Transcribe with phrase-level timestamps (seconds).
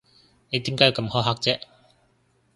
[0.49, 1.59] 你點解要咁苛刻啫？